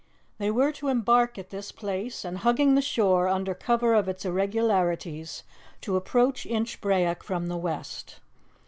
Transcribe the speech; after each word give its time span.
They 0.39 0.49
were 0.49 0.71
to 0.71 0.87
embark 0.87 1.37
at 1.37 1.51
this 1.51 1.71
place, 1.71 2.25
and, 2.25 2.39
hugging 2.39 2.73
the 2.73 2.81
shore, 2.81 3.27
under 3.27 3.53
cover 3.53 3.93
of 3.93 4.09
its 4.09 4.25
irregularities, 4.25 5.43
to 5.81 5.95
approach 5.95 6.43
Inchbrayock 6.47 7.21
from 7.21 7.45
the 7.49 7.57
west. 7.57 8.19